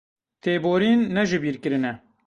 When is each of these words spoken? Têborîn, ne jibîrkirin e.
Têborîn, 0.43 0.99
ne 1.15 1.23
jibîrkirin 1.29 1.83
e. 1.91 1.93